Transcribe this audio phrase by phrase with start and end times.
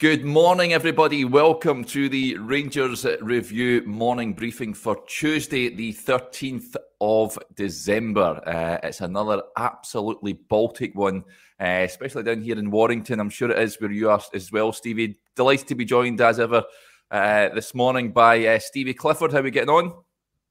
[0.00, 1.24] Good morning, everybody.
[1.24, 8.40] Welcome to the Rangers Review morning briefing for Tuesday, the 13th of December.
[8.46, 11.24] Uh, it's another absolutely Baltic one,
[11.60, 13.18] uh, especially down here in Warrington.
[13.18, 15.18] I'm sure it is where you are as well, Stevie.
[15.34, 16.62] Delighted to be joined as ever
[17.10, 19.32] uh, this morning by uh, Stevie Clifford.
[19.32, 19.92] How are we getting on?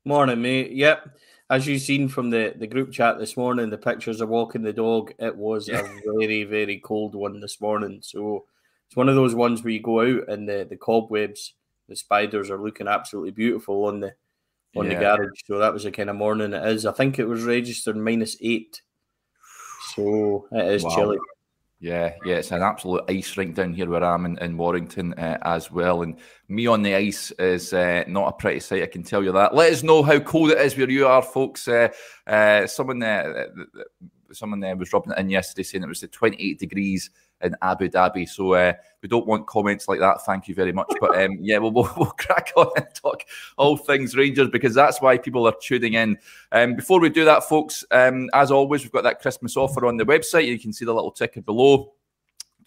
[0.04, 0.74] Morning, mate.
[0.74, 1.18] Yep.
[1.50, 4.74] As you've seen from the, the group chat this morning, the pictures of walking the
[4.74, 5.84] dog, it was a
[6.18, 8.00] very, very cold one this morning.
[8.02, 8.44] So,
[8.88, 11.54] it's one of those ones where you go out and the, the cobwebs,
[11.90, 14.14] the spiders are looking absolutely beautiful on the
[14.76, 14.94] on yeah.
[14.94, 15.42] the garage.
[15.46, 16.86] So that was the kind of morning it is.
[16.86, 18.82] I think it was registered minus eight.
[19.96, 20.96] So it is wow.
[20.96, 21.18] chilly.
[21.80, 25.38] Yeah, yeah, it's an absolute ice rink down here where I'm in, in Warrington uh,
[25.44, 26.02] as well.
[26.02, 29.32] And me on the ice is uh, not a pretty sight, I can tell you
[29.34, 29.54] that.
[29.54, 31.68] Let us know how cold it is where you are, folks.
[31.68, 31.90] Uh,
[32.26, 33.50] uh someone there,
[34.32, 37.90] someone uh, was dropping it in yesterday saying it was the 28 degrees in Abu
[37.90, 38.28] Dhabi.
[38.28, 40.26] So uh, we don't want comments like that.
[40.26, 40.92] Thank you very much.
[41.00, 43.24] But um, yeah, we'll, we'll, we'll, crack on and talk
[43.58, 46.18] all things Rangers because that's why people are tuning in.
[46.52, 49.98] Um, before we do that, folks, um, as always, we've got that Christmas offer on
[49.98, 50.48] the website.
[50.48, 51.94] You can see the little ticker below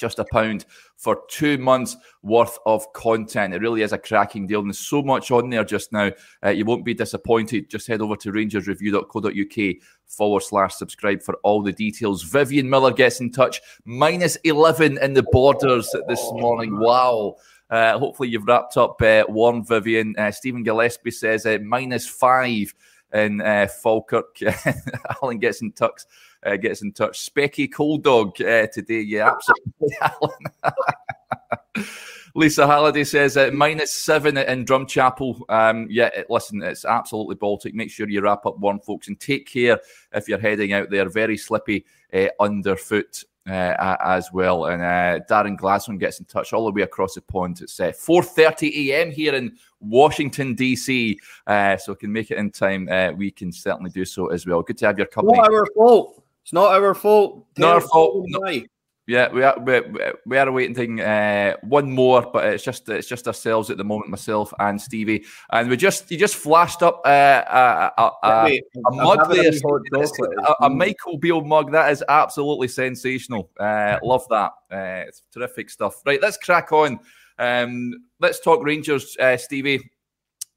[0.01, 0.65] just a pound
[0.97, 3.55] for two months worth of content.
[3.55, 6.11] It really is a cracking deal, and there's so much on there just now.
[6.45, 7.71] Uh, you won't be disappointed.
[7.71, 12.23] Just head over to rangersreview.co.uk forward slash subscribe for all the details.
[12.23, 16.79] Vivian Miller gets in touch, minus 11 in the borders this morning.
[16.79, 17.37] Wow.
[17.69, 20.15] Uh, hopefully, you've wrapped up uh, warm, Vivian.
[20.19, 22.75] Uh, Stephen Gillespie says uh, minus five
[23.13, 24.39] in uh, Falkirk.
[25.23, 26.03] Alan gets in touch
[26.45, 27.31] uh, gets in touch.
[27.31, 29.01] Specky Cold Dog uh, today.
[29.01, 31.87] Yeah, absolutely, Alan.
[32.35, 35.41] Lisa Halliday says uh, minus seven in Drumchapel.
[35.49, 37.75] Um, yeah, listen, it's absolutely Baltic.
[37.75, 39.81] Make sure you wrap up warm, folks, and take care
[40.13, 41.09] if you're heading out there.
[41.09, 43.25] Very slippy uh, underfoot.
[43.49, 47.23] Uh, as well, and uh, Darren Glasson gets in touch all the way across the
[47.23, 47.61] pond.
[47.63, 49.11] It's uh, 4:30 a.m.
[49.11, 52.87] here in Washington DC, uh, so can make it in time.
[52.89, 54.63] Uh, we can certainly do so as well.
[54.63, 55.39] Good to have your company.
[55.39, 56.20] Not our fault.
[56.43, 57.47] It's not our fault.
[57.59, 58.25] Not our fault.
[58.29, 58.63] No,
[59.11, 59.81] yeah, we are we,
[60.25, 64.09] we are waiting uh, one more, but it's just it's just ourselves at the moment,
[64.09, 68.63] myself and Stevie, and we just you just flashed up uh, a, a, a, Wait,
[68.87, 71.73] a mug there, a, a, Michael Beale mug.
[71.73, 73.51] That is absolutely sensational.
[73.59, 74.53] Uh, love that.
[74.71, 75.97] Uh, it's terrific stuff.
[76.07, 77.01] Right, let's crack on.
[77.37, 79.91] Um, let's talk Rangers, uh, Stevie.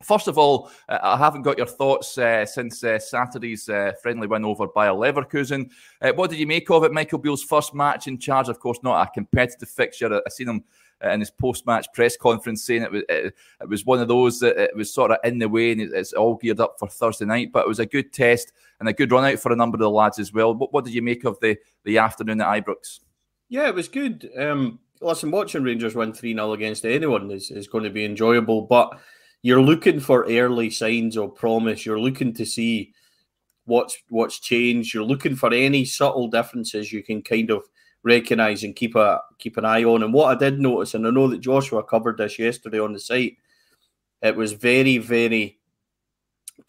[0.03, 4.27] First of all, uh, I haven't got your thoughts uh, since uh, Saturday's uh, friendly
[4.27, 5.69] win over Bayer Leverkusen.
[6.01, 6.91] Uh, what did you make of it?
[6.91, 10.13] Michael Beale's first match in charge, of course, not a competitive fixture.
[10.13, 10.63] I seen him
[11.03, 14.57] in his post-match press conference saying it was it, it, was one of those that
[14.57, 17.51] it was sort of in the way and it's all geared up for Thursday night.
[17.51, 19.81] But it was a good test and a good run out for a number of
[19.81, 20.53] the lads as well.
[20.53, 22.99] What, what did you make of the the afternoon at Ibrox?
[23.49, 24.29] Yeah, it was good.
[24.37, 28.61] Um, listen, watching Rangers win three 0 against anyone is, is going to be enjoyable,
[28.61, 28.99] but
[29.43, 31.85] you're looking for early signs of promise.
[31.85, 32.93] You're looking to see
[33.65, 34.93] what's what's changed.
[34.93, 37.63] You're looking for any subtle differences you can kind of
[38.03, 40.01] recognise and keep a keep an eye on.
[40.01, 42.99] And what I did notice, and I know that Joshua covered this yesterday on the
[42.99, 43.37] site,
[44.21, 45.59] it was very very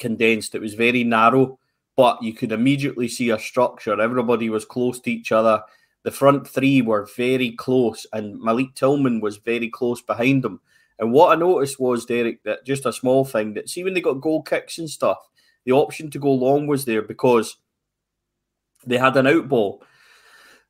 [0.01, 0.57] condensed.
[0.57, 1.61] It was very narrow,
[1.97, 4.01] but you could immediately see a structure.
[4.01, 5.63] Everybody was close to each other.
[6.03, 10.61] The front three were very close, and Malik Tillman was very close behind them.
[10.99, 14.01] And what I noticed was, Derek, that just a small thing that see when they
[14.01, 15.19] got goal kicks and stuff,
[15.65, 17.57] the option to go long was there because
[18.87, 19.83] they had an out ball.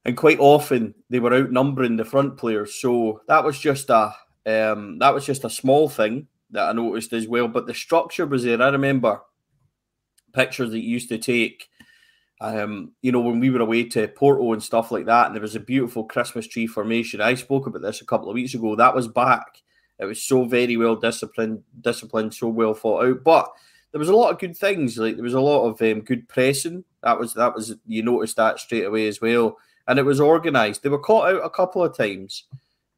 [0.05, 2.75] And quite often they were outnumbering the front players.
[2.75, 4.15] So that was just a
[4.47, 7.49] um, that was just a small thing that I noticed as well.
[7.49, 8.61] But the structure was there.
[8.61, 9.21] I remember
[10.33, 11.69] pictures that you used to take
[12.41, 15.43] um, you know, when we were away to Porto and stuff like that, and there
[15.43, 17.21] was a beautiful Christmas tree formation.
[17.21, 18.77] I spoke about this a couple of weeks ago.
[18.77, 19.63] That was back
[19.99, 23.25] it was so very well disciplined, disciplined, so well thought out.
[23.25, 23.49] But
[23.93, 24.99] there was a lot of good things.
[24.99, 26.85] Like there was a lot of um, good pressing.
[27.03, 29.57] That was that was you noticed that straight away as well.
[29.87, 30.83] And it was organised.
[30.83, 32.45] They were caught out a couple of times.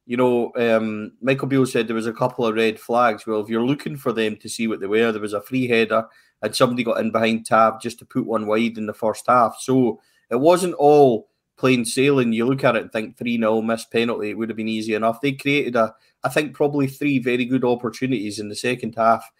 [0.06, 3.26] You know, um, Michael Beale said there was a couple of red flags.
[3.26, 5.66] Well, if you're looking for them to see what they were, there was a free
[5.66, 6.06] header
[6.42, 9.58] and somebody got in behind Tav just to put one wide in the first half.
[9.60, 10.00] So
[10.30, 12.32] it wasn't all plain sailing.
[12.32, 14.94] You look at it and think 3 0 missed penalty, it would have been easy
[14.94, 15.20] enough.
[15.20, 15.94] They created a
[16.24, 19.30] I think probably three very good opportunities in the second half.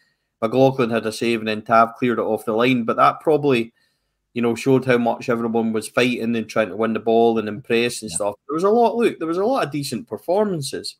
[0.40, 3.72] McLaughlin had a save and then Tav cleared it off the line, but that probably,
[4.34, 7.48] you know, showed how much everyone was fighting and trying to win the ball and
[7.48, 8.16] impress and yeah.
[8.16, 8.34] stuff.
[8.46, 8.96] There was a lot.
[8.96, 10.96] Look, there was a lot of decent performances.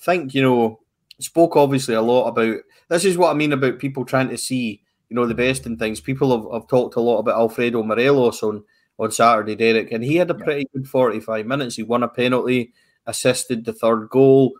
[0.00, 0.80] I think you know
[1.18, 2.58] spoke obviously a lot about.
[2.88, 5.76] This is what I mean about people trying to see you know the best in
[5.76, 6.00] things.
[6.00, 8.62] People have, have talked a lot about Alfredo Morelos on
[8.98, 11.76] on Saturday, Derek, and he had a pretty good forty five minutes.
[11.76, 12.72] He won a penalty,
[13.06, 14.54] assisted the third goal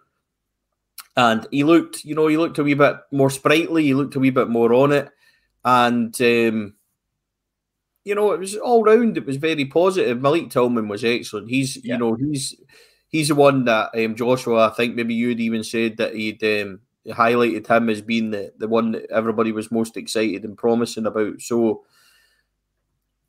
[1.17, 3.85] and he looked, you know, he looked a wee bit more sprightly.
[3.85, 5.11] He looked a wee bit more on it,
[5.65, 6.75] and um,
[8.05, 9.17] you know, it was all round.
[9.17, 10.21] It was very positive.
[10.21, 11.51] Malik Tillman was excellent.
[11.51, 11.95] He's, yeah.
[11.95, 12.57] you know, he's
[13.09, 14.69] he's the one that um, Joshua.
[14.69, 18.69] I think maybe you'd even said that he'd um, highlighted him as being the the
[18.69, 21.41] one that everybody was most excited and promising about.
[21.41, 21.85] So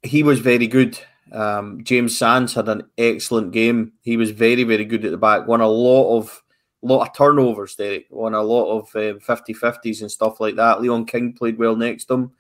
[0.05, 0.99] he was very good.
[1.31, 3.93] Um, James Sands had an excellent game.
[4.01, 5.47] He was very, very good at the back.
[5.47, 6.41] Won a lot of
[6.81, 8.05] lot of turnovers, Derek.
[8.09, 10.81] Won a lot of um, 50-50s and stuff like that.
[10.81, 12.31] Leon King played well next to him.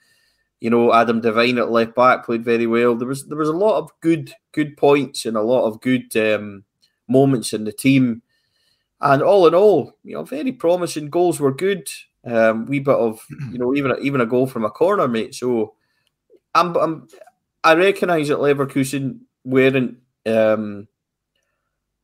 [0.59, 2.95] You know, Adam Devine at left back played very well.
[2.95, 6.15] There was there was a lot of good good points and a lot of good
[6.15, 6.63] um,
[7.07, 8.21] moments in the team.
[9.01, 11.87] And all in all, you know, very promising goals were good.
[12.23, 15.35] Um, wee bit of you know even a, even a goal from a corner, mate.
[15.35, 15.75] So
[16.55, 17.07] I'm, I'm
[17.65, 19.97] I recognise that Leverkusen weren't
[20.27, 20.87] um,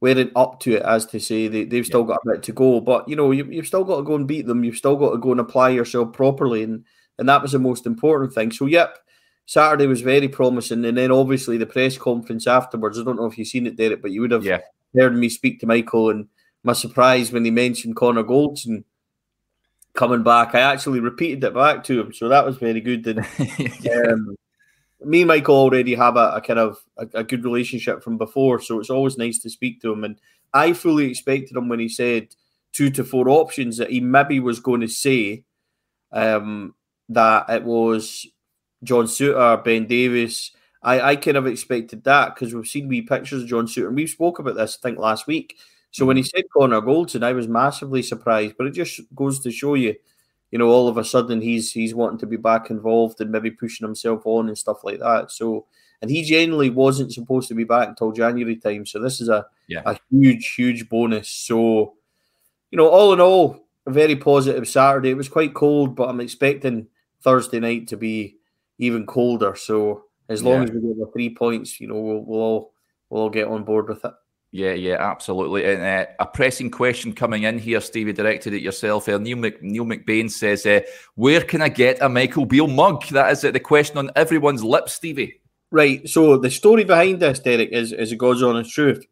[0.01, 2.81] weren't up to it, as to say they, they've still got a bit to go.
[2.81, 4.63] But you know, you, you've still got to go and beat them.
[4.63, 6.83] You've still got to go and apply yourself properly, and
[7.19, 8.51] and that was the most important thing.
[8.51, 8.97] So, yep,
[9.45, 12.99] Saturday was very promising, and then obviously the press conference afterwards.
[12.99, 14.61] I don't know if you've seen it, Derek, but you would have yeah.
[14.95, 16.27] heard me speak to Michael, and
[16.63, 18.83] my surprise when he mentioned Connor Goldson
[19.93, 20.55] coming back.
[20.55, 23.05] I actually repeated it back to him, so that was very good.
[23.05, 23.27] And
[23.81, 24.01] yeah.
[24.11, 24.35] um,
[25.03, 28.59] me and Michael already have a, a kind of a, a, good relationship from before,
[28.59, 30.03] so it's always nice to speak to him.
[30.03, 30.19] And
[30.53, 32.36] I fully expected him when he said
[32.74, 35.44] two to four options that he maybe was going to say
[36.12, 36.75] um,
[37.09, 38.27] that it was
[38.83, 40.51] John Souttar, Ben Davies.
[40.83, 43.95] I, I kind of expected that because we've seen wee pictures of John Souttar, and
[43.95, 45.57] we spoke about this, I think, last week.
[45.92, 49.51] So when he said Connor Goldson, I was massively surprised, but it just goes to
[49.51, 49.95] show you
[50.51, 53.50] you know, all of a sudden he's he's wanting to be back involved and maybe
[53.50, 55.31] pushing himself on and stuff like that.
[55.31, 55.65] So,
[56.01, 58.86] and he generally wasn't supposed to be back until January time.
[58.86, 59.81] So this is a yeah.
[59.86, 61.30] a huge huge bonus.
[61.30, 61.95] So,
[62.69, 65.12] you know, all in all, a very positive Saturday.
[65.12, 66.88] It was quite cold, but I'm expecting
[67.21, 68.38] Thursday night to be
[68.77, 69.56] even colder.
[69.56, 70.63] So as long yeah.
[70.63, 72.74] as we get the three points, you know, we'll we'll all
[73.09, 74.13] we'll all get on board with it.
[74.53, 75.63] Yeah, yeah, absolutely.
[75.63, 79.07] And uh, a pressing question coming in here, Stevie, directed at yourself.
[79.07, 80.81] Uh, Neil, Mc, Neil McBain says, uh,
[81.15, 84.62] "Where can I get a Michael Beale mug?" That is uh, the question on everyone's
[84.62, 85.39] lips, Stevie.
[85.71, 86.07] Right.
[86.07, 89.06] So the story behind this, Derek, is is a God's honest truth.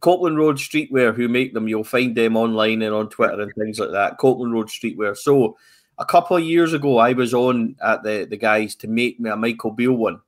[0.00, 3.78] Copland Road Streetwear, who make them, you'll find them online and on Twitter and things
[3.78, 4.18] like that.
[4.18, 5.16] Copland Road Streetwear.
[5.16, 5.56] So
[5.96, 9.30] a couple of years ago, I was on at the the guys to make me
[9.30, 10.20] a Michael Beale one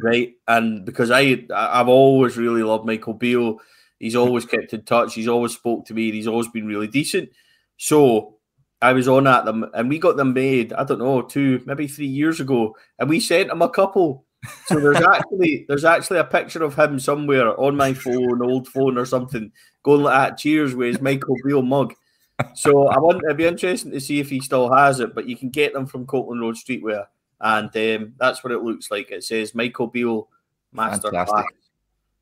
[0.00, 0.34] right?
[0.48, 3.58] And because I I've always really loved Michael Beale.
[3.98, 5.14] He's always kept in touch.
[5.14, 6.10] He's always spoke to me.
[6.10, 7.30] he's always been really decent.
[7.76, 8.38] So
[8.80, 10.72] I was on at them, and we got them made.
[10.72, 14.24] I don't know, two maybe three years ago, and we sent him a couple.
[14.66, 18.98] So there's actually there's actually a picture of him somewhere on my phone, old phone
[18.98, 19.52] or something,
[19.84, 20.38] going like that.
[20.38, 21.94] Cheers with his Michael Beale mug.
[22.54, 25.36] So I want it'd be interesting to see if he still has it, but you
[25.36, 27.06] can get them from Copland Road Streetwear
[27.42, 29.10] and um, that's what it looks like.
[29.10, 30.28] It says Michael Beale
[30.72, 31.30] Master Class.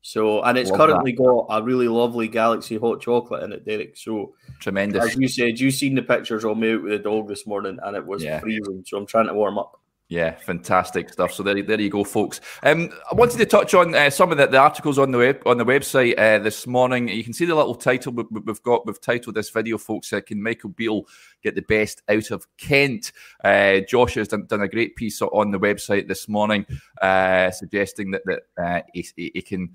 [0.03, 1.23] So, and it's Love currently that.
[1.23, 3.95] got a really lovely Galaxy hot chocolate in it, Derek.
[3.95, 5.11] So, tremendous.
[5.11, 7.77] As you said, you've seen the pictures of me out with the dog this morning,
[7.83, 8.39] and it was yeah.
[8.39, 8.83] freezing.
[8.85, 9.79] So, I'm trying to warm up.
[10.11, 11.31] Yeah, fantastic stuff.
[11.31, 12.41] So there, there you go, folks.
[12.63, 15.41] Um, I wanted to touch on uh, some of the, the, articles on the web
[15.45, 17.07] on the website uh, this morning.
[17.07, 18.85] You can see the little title we, have got.
[18.85, 20.11] We've titled this video, folks.
[20.11, 21.07] Uh, can Michael Beale
[21.41, 23.13] get the best out of Kent?
[23.41, 26.65] Uh, Josh has done, done, a great piece on the website this morning,
[27.01, 29.69] uh, suggesting that that uh, he, he, can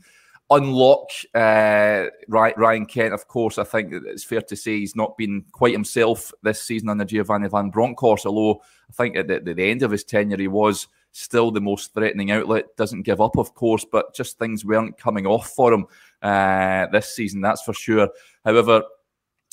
[0.50, 3.14] unlock uh, Ryan Kent.
[3.14, 6.88] Of course, I think it's fair to say he's not been quite himself this season
[6.88, 10.48] under Giovanni Van Bronckhorst, although I think at the, the, end of his tenure, he
[10.48, 12.76] was still the most threatening outlet.
[12.76, 15.86] Doesn't give up, of course, but just things weren't coming off for him
[16.22, 18.08] uh, this season, that's for sure.
[18.44, 18.82] However,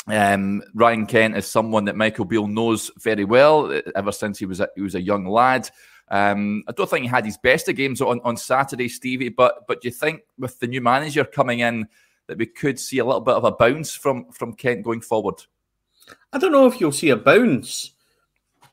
[0.07, 4.59] um, Ryan Kent is someone that Michael Beale knows very well ever since he was
[4.59, 5.69] a, he was a young lad.
[6.13, 9.65] Um, I don't think he had his best of games on, on Saturday, Stevie, but
[9.67, 11.87] but do you think with the new manager coming in
[12.27, 15.41] that we could see a little bit of a bounce from from Kent going forward?
[16.31, 17.93] I don't know if you'll see a bounce.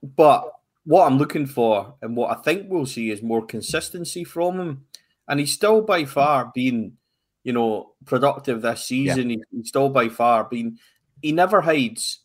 [0.02, 0.50] But
[0.84, 4.86] what I'm looking for and what I think we'll see is more consistency from him.
[5.28, 6.96] And he's still by far been,
[7.44, 9.30] you know, productive this season.
[9.30, 9.36] Yeah.
[9.50, 10.78] He's still by far been,
[11.22, 12.20] he never hides.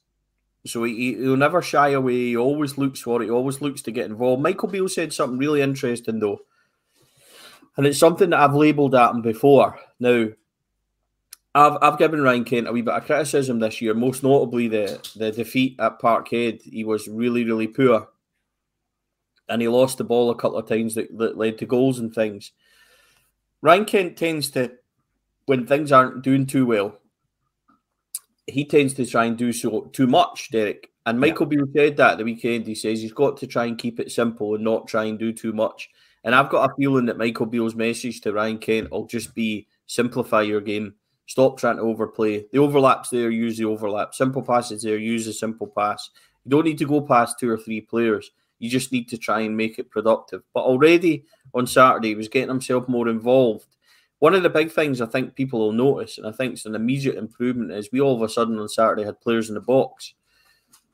[0.66, 2.14] So he, he'll never shy away.
[2.14, 3.26] He always looks for it.
[3.26, 4.42] He always looks to get involved.
[4.42, 6.40] Michael Beale said something really interesting, though.
[7.78, 9.78] And it's something that I've labelled at him before.
[10.00, 10.28] Now,
[11.54, 15.00] I've I've given Ryan Kent a wee bit of criticism this year, most notably the
[15.16, 16.62] the defeat at Parkhead.
[16.62, 18.10] He was really really poor,
[19.48, 22.14] and he lost the ball a couple of times that, that led to goals and
[22.14, 22.52] things.
[23.62, 24.74] Ryan Kent tends to,
[25.46, 26.98] when things aren't doing too well,
[28.48, 30.92] he tends to try and do so too much, Derek.
[31.06, 31.58] And Michael yeah.
[31.58, 32.68] Beale said that the weekend.
[32.68, 35.32] He says he's got to try and keep it simple and not try and do
[35.32, 35.90] too much.
[36.24, 39.68] And I've got a feeling that Michael Beale's message to Ryan Kent will just be
[39.86, 40.96] simplify your game,
[41.28, 42.46] stop trying to overplay.
[42.52, 44.16] The overlaps there, use the overlap.
[44.16, 46.10] Simple passes there, use the simple pass.
[46.44, 48.32] You don't need to go past two or three players.
[48.58, 50.42] You just need to try and make it productive.
[50.54, 53.75] But already on Saturday, he was getting himself more involved.
[54.20, 56.76] One of the big things I think people will notice, and I think it's an
[56.76, 60.14] immediate improvement, is we all of a sudden on Saturday had players in the box.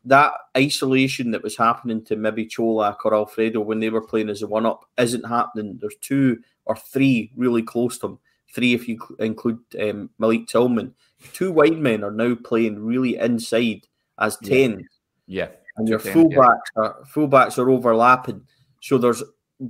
[0.05, 4.41] That isolation that was happening to maybe Čolak or Alfredo when they were playing as
[4.41, 5.77] a one up isn't happening.
[5.79, 8.19] There's two or three really close to them.
[8.53, 10.95] Three if you include um, Malik Tillman.
[11.33, 13.87] Two wide men are now playing really inside
[14.19, 14.87] as 10.
[15.27, 15.45] Yeah.
[15.45, 15.55] yeah.
[15.77, 16.83] And your fullbacks yeah.
[16.83, 18.45] are fullbacks are overlapping.
[18.81, 19.23] So there's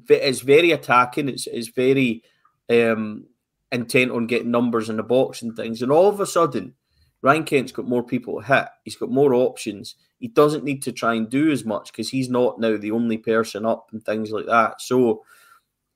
[0.09, 1.29] it's very attacking.
[1.29, 2.23] It's it's very
[2.69, 3.25] um,
[3.71, 5.81] intent on getting numbers in the box and things.
[5.81, 6.73] And all of a sudden,
[7.21, 8.67] Ryan Kent's got more people hit.
[8.83, 9.95] He's got more options.
[10.19, 13.17] He doesn't need to try and do as much because he's not now the only
[13.17, 14.81] person up and things like that.
[14.81, 15.23] So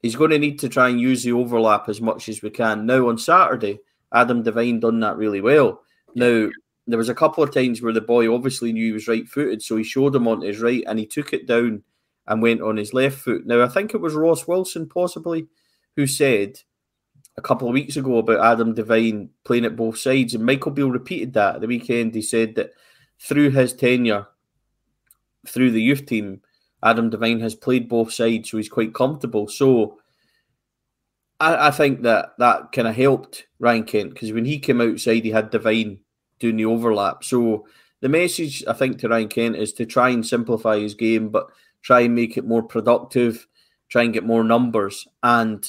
[0.02, 2.86] he's going to need to try and use the overlap as much as we can.
[2.86, 3.80] Now on Saturday,
[4.14, 5.82] Adam Devine done that really well.
[6.14, 6.50] Now
[6.88, 9.62] there was a couple of times where the boy obviously knew he was right footed,
[9.62, 11.84] so he showed him on his right and he took it down
[12.28, 13.46] and went on his left foot.
[13.46, 15.48] Now I think it was Ross Wilson possibly
[15.96, 16.60] who said
[17.38, 20.92] a couple of weeks ago about Adam Devine playing at both sides, and Michael Beale
[20.92, 22.16] repeated that at the weekend.
[22.16, 22.72] He said that
[23.20, 24.28] through his tenure,
[25.48, 26.42] through the youth team,
[26.84, 29.48] Adam Devine has played both sides, so he's quite comfortable.
[29.48, 30.00] So
[31.40, 35.26] I, I think that that kind of helped Ryan Kent because when he came outside,
[35.26, 36.00] he had Devine
[36.40, 37.24] doing the overlap.
[37.24, 37.68] So
[38.02, 41.48] the message I think to Ryan Kent is to try and simplify his game, but
[41.82, 43.48] try and make it more productive,
[43.90, 45.68] try and get more numbers, and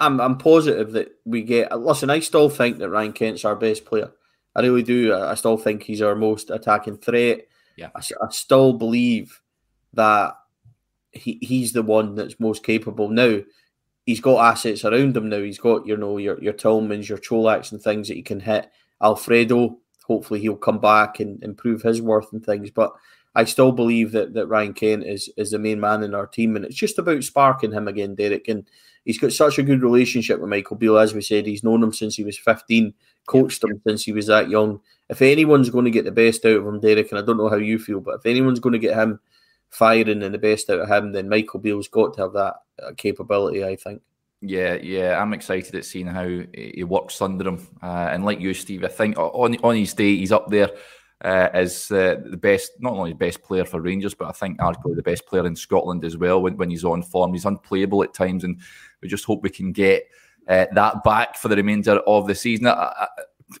[0.00, 1.78] I'm I'm positive that we get.
[1.78, 4.10] Listen, I still think that Ryan Kent's our best player.
[4.56, 5.14] I really do.
[5.14, 7.46] I still think he's our most attacking threat.
[7.76, 9.40] Yeah, I, I still believe
[9.92, 10.34] that
[11.12, 13.40] he he's the one that's most capable now.
[14.06, 15.40] He's got assets around him now.
[15.40, 18.70] He's got you know your your Tillmans, your Čolaks, and things that he can hit.
[19.02, 22.70] Alfredo, hopefully he'll come back and improve his worth and things.
[22.70, 22.92] But
[23.34, 26.56] I still believe that that Ryan Kent is is the main man in our team,
[26.56, 28.48] and it's just about sparking him again, Derek.
[28.48, 28.66] And
[29.04, 30.98] he's got such a good relationship with Michael Beale.
[30.98, 32.92] As we said, he's known him since he was 15,
[33.26, 34.80] coached him since he was that young.
[35.08, 37.48] If anyone's going to get the best out of him, Derek, and I don't know
[37.48, 39.20] how you feel, but if anyone's going to get him
[39.70, 42.92] firing and the best out of him, then Michael Beale's got to have that uh,
[42.96, 44.02] capability, I think.
[44.42, 47.68] Yeah, yeah, I'm excited at seeing how he works under him.
[47.82, 50.70] Uh, and like you, Steve, I think on on his day, he's up there
[51.22, 54.58] uh, as uh, the best, not only the best player for Rangers, but I think
[54.58, 57.32] arguably the best player in Scotland as well when, when he's on form.
[57.32, 58.58] He's unplayable at times, and
[59.02, 60.04] we just hope we can get
[60.48, 62.66] uh, that back for the remainder of the season.
[62.68, 63.08] I, I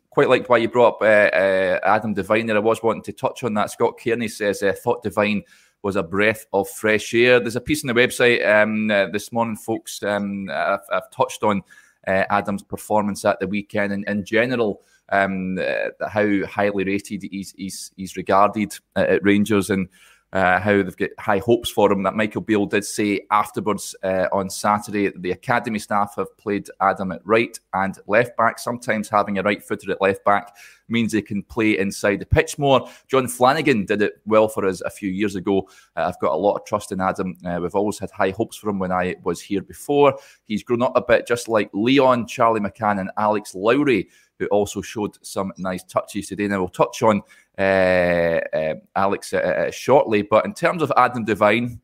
[0.08, 2.56] quite liked why you brought up uh, uh, Adam Devine there.
[2.56, 3.70] I was wanting to touch on that.
[3.70, 5.42] Scott Kearney says, uh, thought Devine
[5.82, 7.40] was a breath of fresh air.
[7.40, 10.02] There's a piece on the website um, this morning, folks.
[10.02, 11.62] Um, I've, I've, touched on
[12.06, 17.92] Adam's performance at the weekend and in general um, uh, how highly rated he's, he's,
[17.96, 19.70] he's regarded at Rangers.
[19.70, 19.88] And
[20.32, 22.02] uh, how they've got high hopes for him.
[22.02, 27.12] That Michael Beale did say afterwards uh, on Saturday the academy staff have played Adam
[27.12, 28.58] at right and left back.
[28.58, 30.56] Sometimes having a right footer at left back
[30.88, 32.88] means they can play inside the pitch more.
[33.08, 35.68] Jon Flanagan did it well for us a few years ago.
[35.96, 37.36] Uh, I've got a lot of trust in Adam.
[37.44, 40.18] Uh, we've always had high hopes for him when I was here before.
[40.44, 44.08] He's grown up a bit, just like Leon, Charlie McCann, and Alex Lowry
[44.40, 46.48] who also showed some nice touches today.
[46.48, 47.20] Now we'll touch on
[47.60, 51.80] Alex uh, uh, shortly, but in terms of Adam Devine.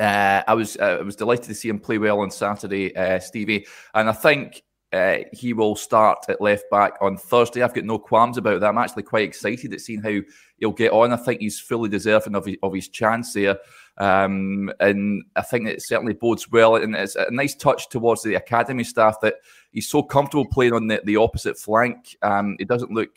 [0.00, 3.66] Uh, I was uh, I was delighted to see him play well on Saturday, Stevie,
[3.92, 7.62] and I think uh, he will start at left back on Thursday.
[7.62, 8.68] I've got no qualms about that.
[8.68, 10.20] I'm actually quite excited at seeing how
[10.58, 11.12] he'll get on.
[11.12, 13.58] I think he's fully deserving of his, of his chance there.
[13.96, 16.76] Um, and I think it certainly bodes well.
[16.76, 19.36] And it's a nice touch towards the academy staff that
[19.70, 22.16] he's so comfortable playing on the, the opposite flank.
[22.20, 23.16] Um, he doesn't look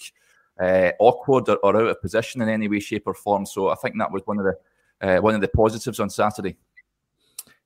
[0.60, 3.46] uh, awkward or, or, out of position in any way, shape, or form.
[3.46, 4.58] So I think that was one of the
[5.02, 6.58] uh, one of the positives on Saturday.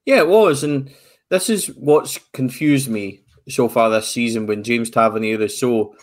[0.06, 0.92] Yeah, it was, and
[1.30, 5.96] this is what's confused me so far this season when James Tavernier is so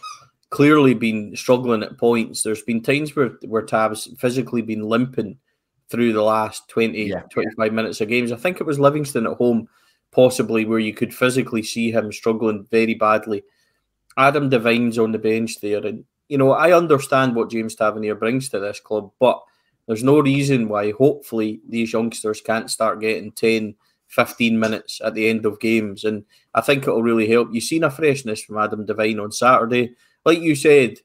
[0.50, 2.43] clearly been struggling at points.
[2.43, 5.38] There's been times where where Tav's physically been limping
[5.88, 7.21] through the last 20, yeah.
[7.31, 8.33] 25 minutes of games.
[8.33, 9.69] I think it was Livingston at home
[10.12, 13.43] possibly where you could physically see him struggling very badly.
[14.16, 18.49] Adam Devine's on the bench there, and you know I understand what James Tavernier brings
[18.50, 19.42] to this club, but
[19.87, 20.92] there's no reason why.
[20.92, 23.75] Hopefully, these youngsters can't start getting 10,
[24.09, 27.49] 15 minutes at the end of games, and I think it'll really help.
[27.52, 30.99] You've seen a freshness from Adam Devine on Saturday, like you said.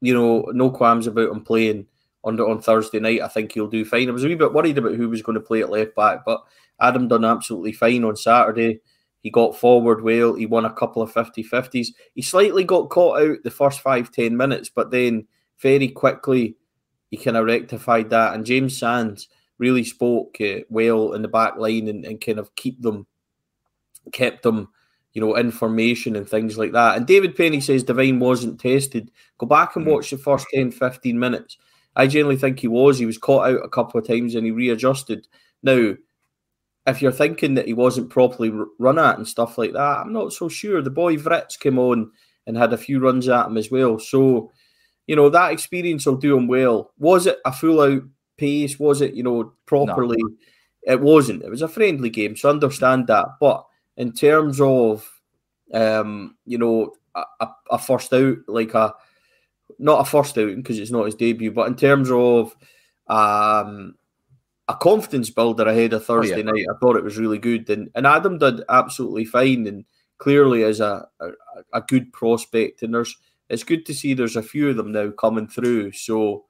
[0.00, 1.86] you know, no qualms about him playing
[2.24, 3.20] on on Thursday night.
[3.22, 4.08] I think he'll do fine.
[4.08, 6.24] I was a wee bit worried about who was going to play at left back,
[6.24, 6.42] but
[6.80, 8.80] Adam done absolutely fine on Saturday.
[9.22, 10.34] He got forward well.
[10.34, 11.88] He won a couple of 50 50s.
[12.14, 15.26] He slightly got caught out the first five, 10 minutes, but then
[15.60, 16.56] very quickly
[17.10, 18.34] he kind of rectified that.
[18.34, 22.52] And James Sands really spoke uh, well in the back line and, and kind of
[22.56, 23.06] keep them,
[24.12, 24.68] kept them,
[25.12, 26.96] you know, information and things like that.
[26.96, 29.12] And David Penny says Devine wasn't tested.
[29.38, 29.92] Go back and hmm.
[29.92, 31.58] watch the first 10, 15 minutes.
[31.94, 32.98] I generally think he was.
[32.98, 35.28] He was caught out a couple of times and he readjusted.
[35.62, 35.94] Now,
[36.86, 40.32] if you're thinking that he wasn't properly run at and stuff like that, I'm not
[40.32, 40.82] so sure.
[40.82, 42.10] The boy Vritz came on
[42.46, 43.98] and had a few runs at him as well.
[43.98, 44.50] So,
[45.06, 46.92] you know, that experience will do him well.
[46.98, 48.02] Was it a full out
[48.36, 48.78] pace?
[48.78, 50.18] Was it, you know, properly?
[50.18, 50.30] No.
[50.84, 51.44] It wasn't.
[51.44, 53.26] It was a friendly game, so understand that.
[53.38, 53.64] But
[53.96, 55.08] in terms of,
[55.72, 58.92] um, you know, a, a first out, like a
[59.78, 62.56] not a first out because it's not his debut, but in terms of
[63.06, 63.94] um,
[64.68, 66.44] a confidence builder ahead of Thursday oh, yeah.
[66.44, 66.66] night.
[66.70, 69.84] I thought it was really good, and and Adam did absolutely fine, and
[70.18, 71.30] clearly is a, a,
[71.72, 72.82] a good prospect.
[72.82, 73.16] And there's
[73.48, 75.92] it's good to see there's a few of them now coming through.
[75.92, 76.46] So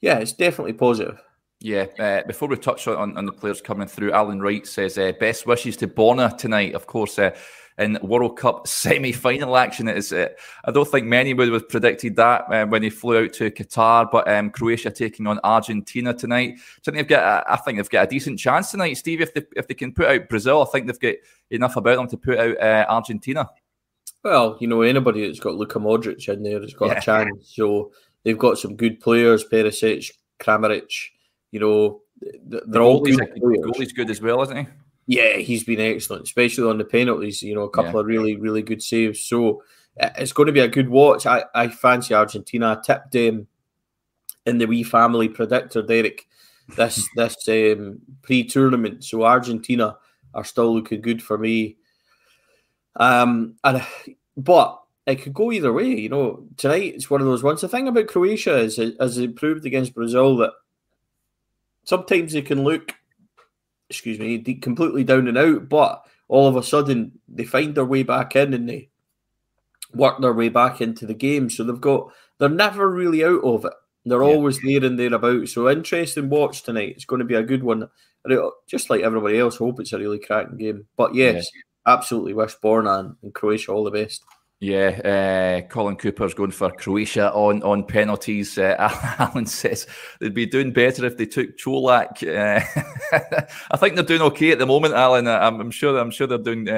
[0.00, 1.20] yeah, it's definitely positive.
[1.60, 5.12] Yeah, uh, before we touch on, on the players coming through, Alan Wright says uh,
[5.18, 6.74] best wishes to Borna tonight.
[6.74, 7.30] Of course, uh,
[7.78, 9.88] in World Cup semi final action.
[9.88, 10.28] It is, uh,
[10.64, 14.10] I don't think many would have predicted that uh, when he flew out to Qatar,
[14.10, 16.58] but um, Croatia taking on Argentina tonight.
[16.82, 19.20] So I think they've got, a, I think they've got a decent chance tonight, Steve.
[19.20, 21.14] If they if they can put out Brazil, I think they've got
[21.50, 23.48] enough about them to put out uh, Argentina.
[24.22, 26.98] Well, you know, anybody that's got Luka Modric in there has got yeah.
[26.98, 27.52] a chance.
[27.54, 30.90] So they've got some good players, Perisic, Kramaric.
[31.50, 33.58] You know, they're the all good players.
[33.64, 34.66] Goalie's good as well, isn't he?
[35.06, 37.42] Yeah, he's been excellent, especially on the penalties.
[37.42, 38.00] You know, a couple yeah.
[38.00, 39.20] of really, really good saves.
[39.20, 39.62] So
[39.96, 41.26] it's going to be a good watch.
[41.26, 42.72] I, I fancy Argentina.
[42.72, 43.46] I tipped them
[44.46, 46.26] in the wee family predictor, Derek,
[46.76, 49.04] this this um, pre-tournament.
[49.04, 49.96] So Argentina
[50.32, 51.76] are still looking good for me.
[52.96, 53.84] Um, and
[54.36, 55.88] but it could go either way.
[55.88, 57.60] You know, tonight it's one of those ones.
[57.60, 60.52] The thing about Croatia is, as it proved against Brazil, that
[61.84, 62.94] sometimes they can look
[63.90, 65.68] excuse me, completely down and out.
[65.68, 68.88] But all of a sudden, they find their way back in and they
[69.92, 71.50] work their way back into the game.
[71.50, 73.72] So they've got, they're never really out of it.
[74.04, 74.28] They're yeah.
[74.28, 75.54] always there and thereabouts.
[75.54, 76.94] So interesting watch tonight.
[76.96, 77.88] It's going to be a good one.
[78.66, 80.86] Just like everybody else, hope it's a really cracking game.
[80.96, 81.94] But yes, yeah.
[81.94, 84.24] absolutely wish Borna and Croatia all the best.
[84.60, 88.56] Yeah, uh, Colin Cooper's going for Croatia on on penalties.
[88.56, 88.76] Uh,
[89.18, 89.86] Alan says
[90.20, 92.22] they'd be doing better if they took Čolak.
[92.22, 92.64] Uh,
[93.70, 95.28] I think they're doing okay at the moment, Alan.
[95.28, 95.98] I'm, I'm sure.
[95.98, 96.68] I'm sure they're doing.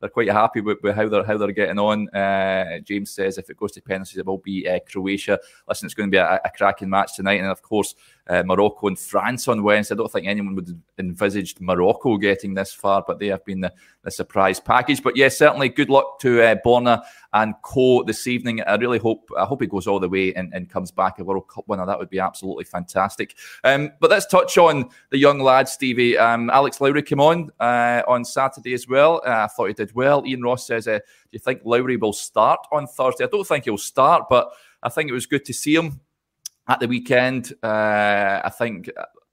[0.00, 2.08] They're quite happy with, with, how they're how they're getting on.
[2.10, 5.38] Uh, James says if it goes to penalties, it will be uh, Croatia.
[5.68, 7.94] Listen, it's going to be a, a cracking match tonight, and of course
[8.28, 9.94] uh, Morocco and France on Wednesday.
[9.94, 13.60] I don't think anyone would have envisaged Morocco getting this far, but they have been
[13.60, 15.02] the, the surprise package.
[15.02, 17.02] But yes, yeah, certainly good luck to uh, Borna
[17.32, 18.62] and Co this evening.
[18.62, 21.24] I really hope I hope he goes all the way and, and comes back a
[21.24, 21.84] World Cup winner.
[21.84, 23.36] That would be absolutely fantastic.
[23.64, 26.16] Um, but let's touch on the young lad, Stevie.
[26.16, 29.22] Um, Alex Lowry came on uh, on Saturday as well.
[29.26, 30.24] Uh, I thought he did well.
[30.26, 33.64] Ian Ross says, uh, "Do you think Lowry will start on Thursday?" I don't think
[33.64, 34.50] he'll start, but
[34.82, 36.00] I think it was good to see him
[36.66, 37.52] at the weekend.
[37.62, 38.90] Uh, I think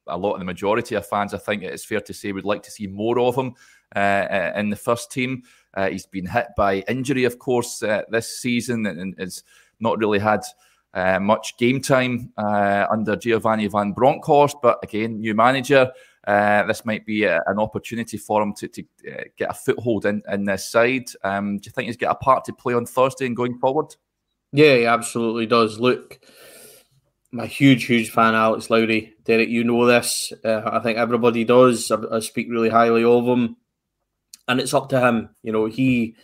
[0.08, 2.64] a lot of the majority of fans, I think it's fair to say, would like
[2.64, 3.54] to see more of him
[3.96, 5.44] uh, uh in the first team.
[5.76, 9.44] Uh, he's been hit by injury, of course, uh, this season and has
[9.80, 10.42] not really had
[10.94, 14.56] uh, much game time under Giovanni van Bronckhorst.
[14.62, 15.92] But again, new manager.
[16.26, 18.84] this might be a, an opportunity for him to, to
[19.38, 21.06] get a foothold in, in this side.
[21.24, 23.96] Um, do you think he's got a part to play on Thursday and going forward?
[24.56, 25.80] Yeah, he absolutely does.
[25.82, 26.20] Look,
[27.34, 29.14] I'm a huge, huge fan of Alex Lowry.
[29.26, 30.32] Derek, you know this.
[30.42, 31.92] Uh, I think everybody does.
[31.92, 33.58] I, I, speak really highly of him,
[34.48, 35.30] and it's up to him.
[35.44, 36.16] You know, he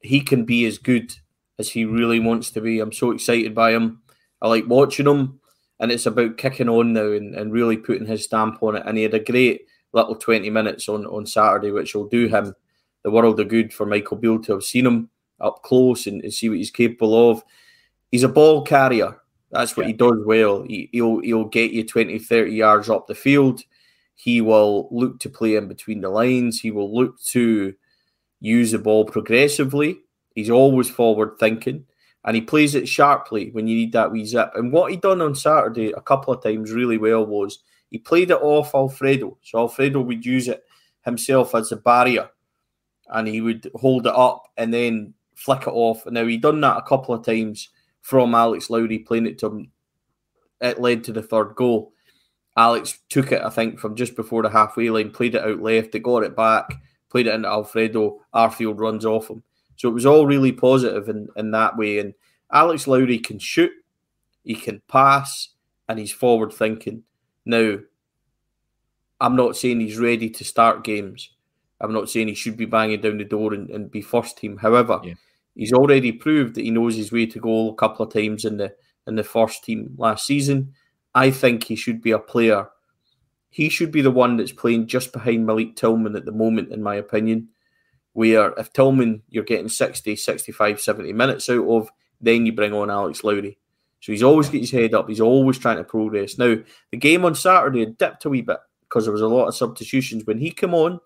[0.00, 1.14] he can be as good
[1.58, 2.80] as he really wants to be.
[2.80, 4.02] I'm so excited by him.
[4.42, 5.40] I like watching him,
[5.78, 8.82] and it's about kicking on now and, and really putting his stamp on it.
[8.86, 9.62] And he had a great
[9.92, 12.54] little 20 minutes on on Saturday, which will do him
[13.02, 15.08] the world of good for Michael Beale to have seen him
[15.40, 17.42] up close and, and see what he's capable of.
[18.10, 19.88] He's a ball carrier that's what yeah.
[19.88, 20.62] he does well.
[20.62, 23.62] He, will he'll get you 20, 30 yards up the field.
[24.20, 26.60] He will look to play in between the lines.
[26.60, 27.74] He will look to
[28.38, 30.00] use the ball progressively.
[30.34, 31.86] He's always forward thinking,
[32.26, 34.50] and he plays it sharply when you need that wee zip.
[34.54, 38.30] And what he done on Saturday a couple of times really well was he played
[38.30, 39.38] it off Alfredo.
[39.42, 40.64] So Alfredo would use it
[41.02, 42.28] himself as a barrier,
[43.08, 46.04] and he would hold it up and then flick it off.
[46.04, 47.70] And now he done that a couple of times
[48.02, 49.70] from Alex Lowry playing it to him,
[50.60, 51.94] it led to the third goal.
[52.60, 55.92] Alex took it, I think, from just before the halfway line, played it out left,
[55.92, 56.74] they got it back,
[57.08, 58.20] played it into Alfredo.
[58.34, 59.42] Arfield runs off him.
[59.76, 62.00] So it was all really positive in, in that way.
[62.00, 62.12] And
[62.52, 63.72] Alex Lowry can shoot,
[64.44, 65.54] he can pass,
[65.88, 67.04] and he's forward thinking.
[67.46, 67.78] Now,
[69.22, 71.30] I'm not saying he's ready to start games.
[71.80, 74.58] I'm not saying he should be banging down the door and, and be first team.
[74.58, 75.14] However, yeah.
[75.54, 78.58] he's already proved that he knows his way to goal a couple of times in
[78.58, 78.74] the
[79.06, 80.74] in the first team last season.
[81.14, 82.68] I think he should be a player.
[83.50, 86.82] He should be the one that's playing just behind Malik Tillman at the moment, in
[86.82, 87.48] my opinion.
[88.12, 92.90] Where if Tillman you're getting 60, 65, 70 minutes out of, then you bring on
[92.90, 93.58] Alex Lowry.
[94.00, 95.08] So he's always got his head up.
[95.08, 96.38] He's always trying to progress.
[96.38, 96.56] Now,
[96.90, 100.24] the game on Saturday dipped a wee bit because there was a lot of substitutions.
[100.24, 101.00] When he came on,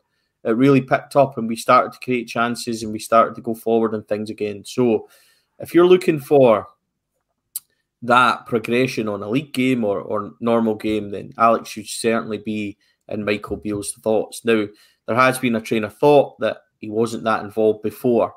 [0.45, 3.55] it really picked up and we started to create chances and we started to go
[3.55, 4.65] forward and things again.
[4.65, 5.09] So
[5.59, 6.67] if you're looking for
[8.05, 12.77] that progression on a league game or, or normal game, then Alex should certainly be
[13.09, 14.45] in Michael Beale's thoughts.
[14.45, 14.67] Now,
[15.07, 18.35] there has been a train of thought that he wasn't that involved before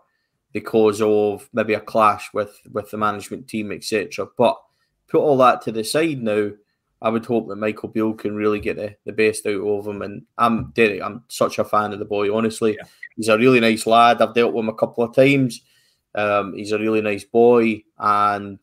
[0.53, 4.27] because of maybe a clash with, with the management team, etc.
[4.37, 4.57] But
[5.09, 6.51] put all that to the side now.
[7.01, 10.01] I would hope that Michael Beale can really get the, the best out of him.
[10.01, 12.75] And I'm Derek, I'm such a fan of the boy, honestly.
[12.79, 12.87] Yeah.
[13.15, 14.21] He's a really nice lad.
[14.21, 15.61] I've dealt with him a couple of times.
[16.15, 18.59] Um, he's a really nice boy, and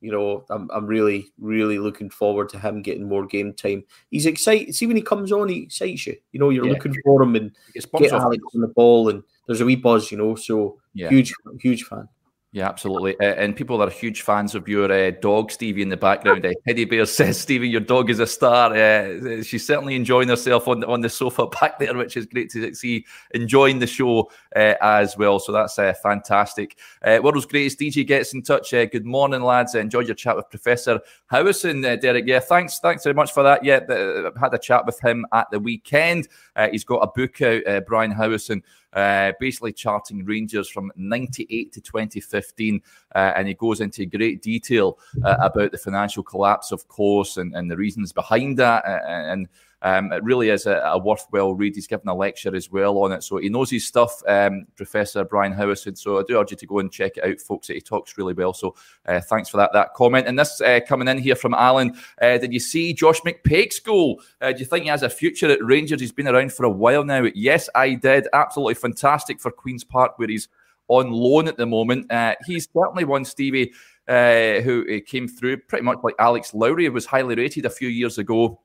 [0.00, 3.84] you know, I'm, I'm really, really looking forward to him getting more game time.
[4.10, 4.74] He's excited.
[4.74, 6.16] See, when he comes on, he excites you.
[6.32, 6.72] You know, you're yeah.
[6.72, 10.18] looking for him and get Alex on the ball, and there's a wee buzz, you
[10.18, 10.34] know.
[10.34, 11.08] So, yeah.
[11.08, 12.08] huge, huge fan.
[12.50, 13.14] Yeah, absolutely.
[13.20, 16.46] Uh, and people are huge fans of your uh, dog, Stevie, in the background.
[16.46, 18.74] Uh, Teddy Bear says, Stevie, your dog is a star.
[18.74, 22.74] Uh, she's certainly enjoying herself on, on the sofa back there, which is great to
[22.74, 25.38] see, enjoying the show uh, as well.
[25.38, 26.78] So that's uh, fantastic.
[27.02, 28.72] Uh, world's greatest DJ gets in touch.
[28.72, 29.74] Uh, good morning, lads.
[29.74, 32.26] Enjoyed your chat with Professor Howison, Derek.
[32.26, 33.62] Yeah, thanks thanks very much for that.
[33.62, 36.28] Yeah, the, had a chat with him at the weekend.
[36.70, 42.82] he's got a book out, Brian Howison uh, basically charting Rangers from 98 to 2015.
[43.14, 47.54] Uh, and he goes into great detail uh, about the financial collapse, of course, and,
[47.54, 48.84] and the reasons behind that.
[48.84, 49.48] Uh, and
[49.82, 51.76] um, it really is a, a, worthwhile read.
[51.76, 55.24] He's given a lecture as well on it, so he knows his stuff, um, Professor
[55.24, 55.96] Brian Howison.
[55.96, 57.68] So I do urge you to go and check it out, folks.
[57.68, 58.52] He talks really well.
[58.52, 58.74] So
[59.06, 60.26] uh, thanks for that that comment.
[60.26, 61.96] And this uh, coming in here from Alan.
[62.20, 64.20] Uh, did you see Josh McPake's goal?
[64.40, 66.00] Uh, do you think he has a future at Rangers?
[66.00, 67.26] He's been around for a while now.
[67.34, 68.26] Yes, I did.
[68.32, 70.48] Absolutely fantastic for Queens Park, where he's
[70.88, 72.10] on loan at the moment.
[72.10, 73.72] Uh, he's certainly one, Stevie.
[74.08, 78.16] Uh, who came through pretty much like Alex Lowry was highly rated a few years
[78.16, 78.58] ago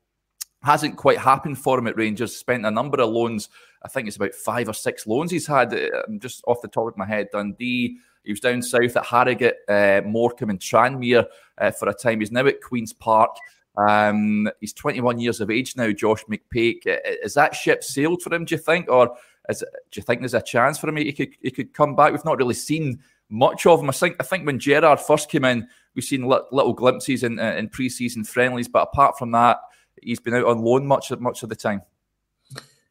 [0.64, 2.36] hasn't quite happened for him at Rangers.
[2.36, 3.50] Spent a number of loans.
[3.84, 5.74] I think it's about five or six loans he's had.
[5.74, 7.98] Uh, just off the top of my head, Dundee.
[8.24, 11.26] He was down south at Harrogate, uh, Morecambe, and Tranmere
[11.58, 12.22] uh, for a time.
[12.22, 13.36] He's now at Queens Park.
[13.76, 15.92] Um, he's 21 years of age now.
[15.92, 16.84] Josh McPake.
[17.24, 18.46] Is that ship sailed for him?
[18.46, 19.18] Do you think, or
[19.50, 20.98] is do you think there's a chance for him?
[20.98, 22.12] He could he could come back.
[22.12, 23.90] We've not really seen much of him.
[23.90, 27.56] I think I think when Gerrard first came in, we've seen little glimpses in uh,
[27.58, 29.58] in pre-season friendlies, but apart from that
[30.02, 31.82] he's been out on loan much much of the time.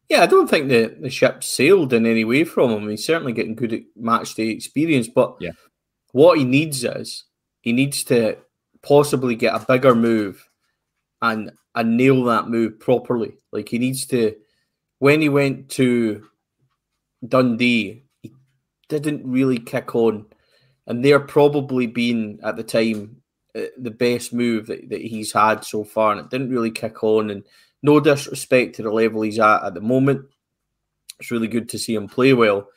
[0.09, 2.89] Yeah, I don't think the, the ship sailed in any way from him.
[2.89, 5.53] He's certainly getting good match day experience, but yeah.
[6.11, 7.25] what he needs is
[7.63, 8.37] he needs to
[8.83, 10.47] possibly get a bigger move
[11.23, 13.39] and and nail that move properly.
[13.53, 14.37] Like he needs to
[14.99, 16.27] when he went to
[17.27, 18.33] Dundee, he
[18.89, 20.27] didn't really kick on.
[20.87, 23.22] And they're probably been at the time
[23.55, 27.05] Uh, the best move that, that he's had so far, and it didn't really kick
[27.05, 27.29] on.
[27.29, 27.45] And
[27.83, 30.25] no disrespect to the level he's at at the moment,
[31.21, 32.69] it's really good to see him play well.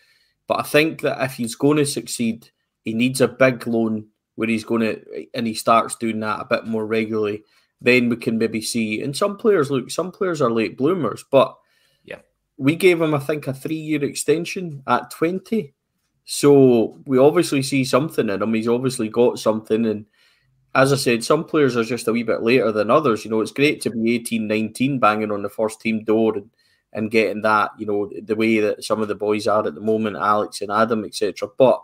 [0.48, 2.50] But I think that if he's going to succeed,
[2.84, 6.46] he needs a big loan where he's going to, and he starts doing that a
[6.46, 7.44] bit more regularly.
[7.80, 9.02] Then we can maybe see.
[9.02, 11.56] And some players look, some players are late bloomers, but
[12.04, 12.20] yeah,
[12.58, 15.74] we gave him, I think, a three-year extension at twenty.
[16.26, 18.54] So we obviously see something in him.
[18.54, 20.06] He's obviously got something, and
[20.76, 23.24] as I said, some players are just a wee bit later than others.
[23.24, 26.50] You know, it's great to be 18, 19 banging on the first team door and,
[26.92, 29.82] and getting that, you know, the way that some of the boys are at the
[29.82, 31.48] moment, Alex and Adam, etc.
[31.58, 31.82] But,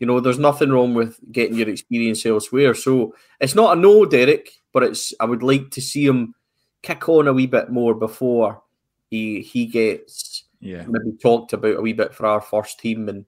[0.00, 2.74] you know, there's nothing wrong with getting your experience elsewhere.
[2.74, 6.34] So it's not a no, Derek, but it's I would like to see him
[6.82, 8.62] kick on a wee bit more before
[9.10, 10.84] he he gets yeah.
[10.88, 13.26] maybe talked about a wee bit for our first team and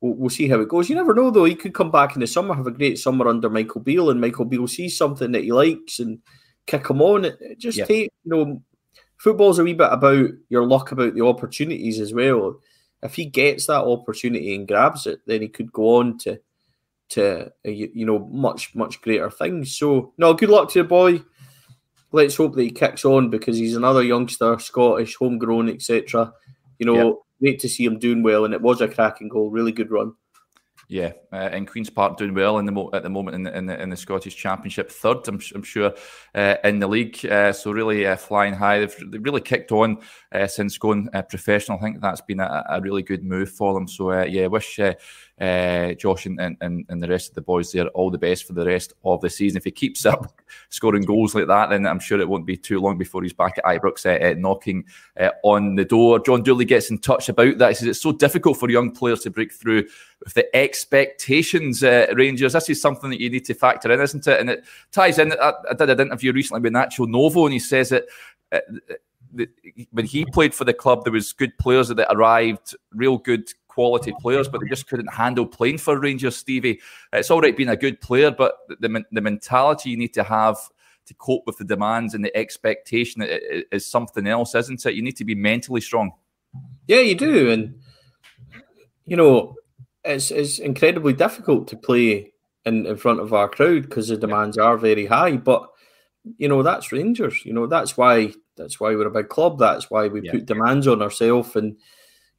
[0.00, 0.88] We'll, we'll, see how it goes.
[0.88, 1.44] You never know, though.
[1.44, 4.20] He could come back in the summer, have a great summer under Michael Beale, and
[4.20, 6.20] Michael Beale sees something that he likes and
[6.66, 7.26] kick him on.
[7.26, 7.84] It, it just yeah.
[7.84, 8.62] take, you know,
[9.18, 12.58] football's a wee bit about your luck about the opportunities as well.
[13.02, 16.40] If he gets that opportunity and grabs it, then he could go on to
[17.10, 19.76] to uh, you, you know much much greater things.
[19.76, 21.22] So no, good luck to the boy.
[22.12, 26.32] Let's hope that he kicks on because he's another youngster, Scottish, homegrown, etc.
[26.78, 27.14] You know, yep.
[27.40, 30.14] Great to see him doing well, and it was a cracking goal, really good run.
[30.90, 33.56] Yeah, uh, and Queens Park doing well in the mo- at the moment in the,
[33.56, 35.94] in the, in the Scottish Championship, third, I'm, I'm sure,
[36.34, 37.24] uh, in the league.
[37.24, 38.80] Uh, so really uh, flying high.
[38.80, 39.98] They've, they've, really kicked on
[40.32, 41.78] uh, since going uh, professional.
[41.78, 43.86] I think that's been a, a, really good move for them.
[43.86, 48.18] So yeah, wish Josh and, and, and the rest of the boys there all the
[48.18, 49.58] best for the rest of the season.
[49.58, 52.80] If he keeps up scoring goals like that, then I'm sure it won't be too
[52.80, 54.84] long before he's back at Ibrox knocking
[55.44, 56.18] on the door.
[56.18, 57.68] John Dooley gets in touch about that.
[57.68, 59.84] He says it's so difficult for young players to break through
[60.24, 62.52] with the expectations, uh, Rangers.
[62.52, 64.40] This is something that you need to factor in, isn't it?
[64.40, 65.32] And it ties in.
[65.32, 68.04] I, I did an interview recently with Nacho Novo, and he says that
[68.52, 68.60] uh,
[69.92, 74.12] when he played for the club, there was good players that arrived, real good quality
[74.20, 76.36] players, but they just couldn't handle playing for Rangers.
[76.36, 76.80] Stevie,
[77.12, 80.58] it's all right being a good player, but the the mentality you need to have
[81.06, 83.22] to cope with the demands and the expectation
[83.72, 84.94] is something else, isn't it?
[84.94, 86.12] You need to be mentally strong.
[86.86, 87.80] Yeah, you do, and
[89.06, 89.56] you know
[90.04, 92.32] it's it's incredibly difficult to play
[92.64, 95.36] in, in front of our crowd because the demands are very high.
[95.36, 95.68] But
[96.38, 97.44] you know that's Rangers.
[97.44, 99.58] You know that's why that's why we're a big club.
[99.58, 100.32] That's why we yeah.
[100.32, 101.76] put demands on ourselves and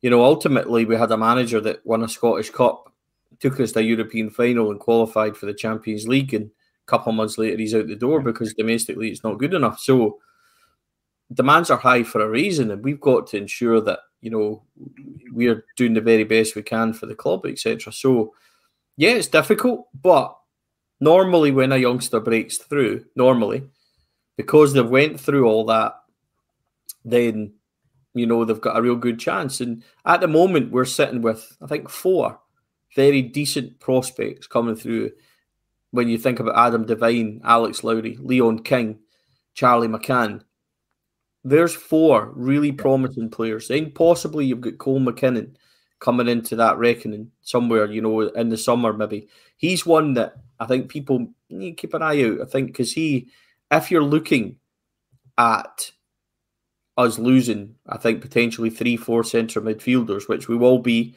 [0.01, 2.91] you know, ultimately we had a manager that won a Scottish Cup,
[3.39, 7.11] took us to a European final and qualified for the Champions League, and a couple
[7.11, 9.79] of months later he's out the door because domestically it's not good enough.
[9.79, 10.19] So
[11.31, 14.63] demands are high for a reason, and we've got to ensure that you know
[15.31, 17.91] we're doing the very best we can for the club, etc.
[17.91, 18.33] So
[18.97, 20.37] yeah, it's difficult, but
[20.99, 23.63] normally when a youngster breaks through, normally
[24.37, 25.93] because they've went through all that,
[27.03, 27.53] then
[28.13, 29.61] you know, they've got a real good chance.
[29.61, 32.39] And at the moment, we're sitting with, I think, four
[32.95, 35.11] very decent prospects coming through.
[35.91, 38.99] When you think about Adam Devine, Alex Lowry, Leon King,
[39.53, 40.43] Charlie McCann,
[41.43, 43.67] there's four really promising players.
[43.67, 45.55] Then possibly you've got Cole McKinnon
[45.99, 49.27] coming into that reckoning somewhere, you know, in the summer maybe.
[49.57, 52.41] He's one that I think people need to keep an eye out.
[52.41, 53.29] I think because he,
[53.71, 54.57] if you're looking
[55.37, 55.91] at
[56.97, 61.15] us losing, I think, potentially three, four centre midfielders, which we will be,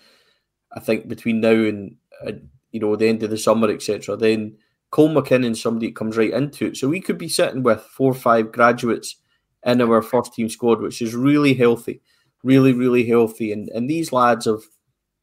[0.72, 2.32] I think, between now and, uh,
[2.70, 4.56] you know, the end of the summer, etc., then
[4.90, 6.76] Cole McKinnon, somebody comes right into it.
[6.76, 9.16] So we could be sitting with four or five graduates
[9.64, 12.00] in our first team squad, which is really healthy,
[12.42, 13.52] really, really healthy.
[13.52, 14.62] And and these lads have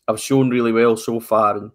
[0.07, 1.57] have shown really well so far.
[1.57, 1.71] And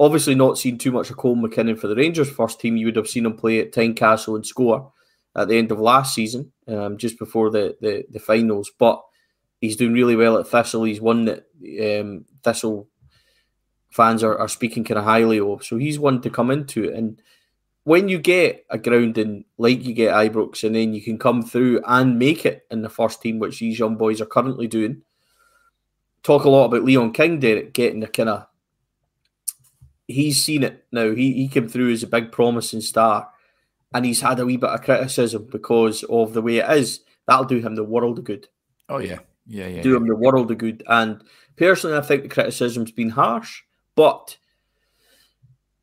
[0.00, 2.76] obviously not seen too much of Cole McKinnon for the Rangers first team.
[2.76, 4.92] You would have seen him play at Tynecastle and score
[5.36, 8.70] at the end of last season, um, just before the, the, the finals.
[8.78, 9.00] But
[9.60, 10.84] he's doing really well at Thistle.
[10.84, 11.46] He's one that
[12.02, 12.88] um, Thistle
[13.90, 15.64] fans are, are speaking kind of highly of.
[15.64, 16.94] So he's one to come into it.
[16.94, 17.22] And
[17.84, 21.82] when you get a grounding like you get Ibrox, and then you can come through
[21.86, 25.02] and make it in the first team, which these young boys are currently doing.
[26.22, 28.46] Talk a lot about Leon King, Derek, getting the kind of.
[30.06, 31.14] He's seen it now.
[31.14, 33.32] He he came through as a big promising star
[33.94, 37.00] and he's had a wee bit of criticism because of the way it is.
[37.26, 38.48] That'll do him the world of good.
[38.88, 39.82] Oh yeah, yeah, yeah.
[39.82, 39.96] Do yeah.
[39.96, 40.82] him the world of good.
[40.86, 41.22] And
[41.56, 43.62] personally, I think the criticism's been harsh,
[43.94, 44.36] but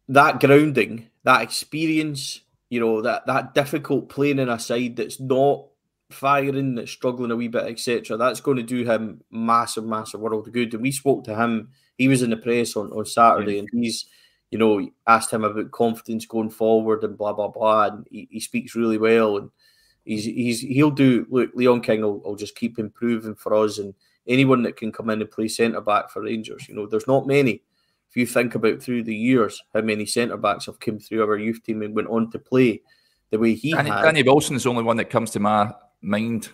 [0.07, 5.65] that grounding, that experience, you know, that that difficult playing in a side that's not
[6.09, 8.17] firing, that's struggling a wee bit, etc.
[8.17, 10.73] That's going to do him massive, massive world of good.
[10.73, 11.69] And we spoke to him.
[11.97, 13.59] He was in the press on, on Saturday, yeah.
[13.59, 14.05] and he's
[14.51, 18.39] you know, asked him about confidence going forward and blah blah blah, and he, he
[18.39, 19.49] speaks really well, and
[20.05, 21.25] he's he's he'll do.
[21.29, 23.93] Look, Leon King will, will just keep improving for us, and
[24.27, 27.27] anyone that can come in and play centre back for Rangers, you know, there's not
[27.27, 27.61] many.
[28.19, 31.63] You think about through the years, how many centre backs have come through our youth
[31.63, 32.81] team and went on to play
[33.31, 34.03] the way he Danny, had.
[34.03, 36.49] Danny Wilson is the only one that comes to my mind.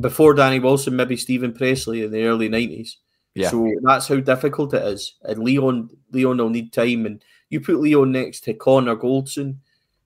[0.00, 2.98] Before Danny Wilson, maybe Steven Pressley in the early nineties.
[3.34, 3.50] Yeah.
[3.50, 5.14] So that's how difficult it is.
[5.22, 9.56] And Leon Leon will need time and you put Leo next to Connor Goldson,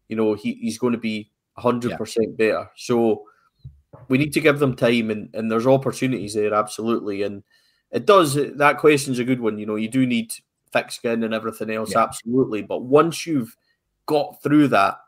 [0.08, 2.70] you know, he, he's going to be 100% better.
[2.76, 3.24] So
[4.08, 7.22] we need to give them time, and, and there's opportunities there, absolutely.
[7.22, 7.42] And
[7.90, 9.58] it does, that question's a good one.
[9.58, 10.32] You know, you do need
[10.72, 12.02] thick skin and everything else, yeah.
[12.02, 12.62] absolutely.
[12.62, 13.56] But once you've
[14.06, 14.98] got through that,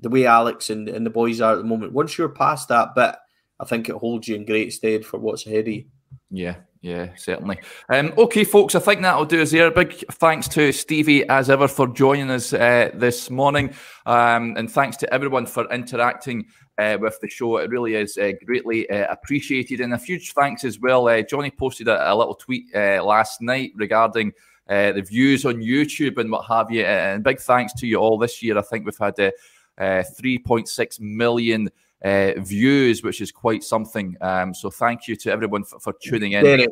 [0.00, 2.94] the way Alex and, and the boys are at the moment, once you're past that
[2.94, 3.14] bit,
[3.60, 5.84] I think it holds you in great stead for what's ahead of you.
[6.30, 7.60] Yeah, yeah, certainly.
[7.90, 9.70] Um, okay, folks, I think that'll do us here.
[9.70, 13.74] Big thanks to Stevie, as ever, for joining us uh, this morning.
[14.06, 16.46] Um, and thanks to everyone for interacting
[16.78, 17.58] uh, with the show.
[17.58, 19.80] It really is uh, greatly uh, appreciated.
[19.80, 21.06] And a huge thanks as well.
[21.06, 24.32] Uh, Johnny posted a, a little tweet uh, last night regarding
[24.70, 26.84] uh, the views on YouTube and what have you.
[26.84, 28.56] And big thanks to you all this year.
[28.56, 29.32] I think we've had uh,
[29.76, 31.68] uh, 3.6 million
[32.04, 34.16] uh, views, which is quite something.
[34.20, 36.44] Um, so thank you to everyone for, for tuning in.
[36.44, 36.70] Derek,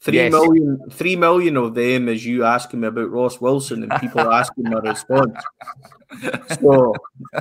[0.00, 0.30] three yes.
[0.30, 4.70] million, three million of them is you asking me about Ross Wilson and people asking
[4.70, 5.36] my response.
[6.60, 6.94] So,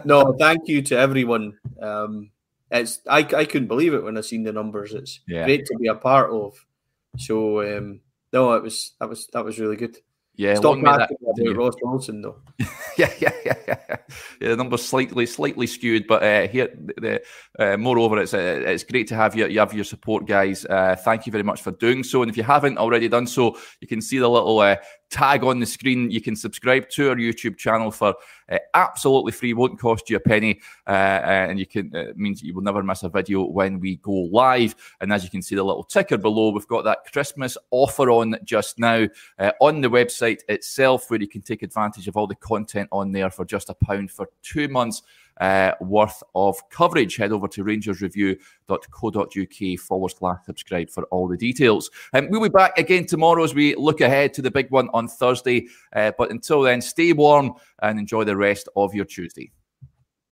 [0.06, 1.58] no, thank you to everyone.
[1.82, 2.32] Um,
[2.72, 4.94] it's I, I couldn't believe it when I seen the numbers.
[4.94, 5.44] It's yeah.
[5.44, 6.66] great to be a part of.
[7.18, 8.00] So um,
[8.34, 9.98] no, it was that was that was really good.
[10.36, 12.38] Yeah, stop asking about Ross Wilson though.
[12.98, 13.78] yeah, yeah, yeah, yeah.
[13.90, 13.98] yeah.
[14.40, 17.22] The number's slightly slightly skewed, but uh, here, the,
[17.60, 19.48] uh, moreover, it's uh, it's great to have you.
[19.48, 20.66] You have your support, guys.
[20.66, 22.22] Uh, thank you very much for doing so.
[22.22, 24.78] And if you haven't already done so, you can see the little uh,
[25.12, 26.10] tag on the screen.
[26.10, 28.16] You can subscribe to our YouTube channel for
[28.50, 29.54] uh, absolutely free.
[29.54, 32.82] Won't cost you a penny, uh, uh and you can it means you will never
[32.82, 34.76] miss a video when we go live.
[35.02, 38.36] And as you can see, the little ticker below, we've got that Christmas offer on
[38.44, 42.36] just now uh, on the website itself, where you can take advantage of all the
[42.36, 45.04] content on there for just a pound for two months
[45.42, 47.18] uh, worth of coverage.
[47.18, 51.90] Head over to rangersreview.co.uk forward slash subscribe for all the details.
[52.14, 55.10] Um, we'll be back again tomorrow as we look ahead to the big one on
[55.10, 55.68] Thursday.
[55.94, 59.52] Uh, but until then, stay warm and enjoy the rest of your Tuesday.